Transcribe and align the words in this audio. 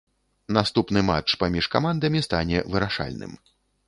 Наступны 0.55 1.03
матч 1.09 1.35
паміж 1.43 1.65
камандамі 1.75 2.21
стане 2.29 2.63
вырашальным. 2.77 3.37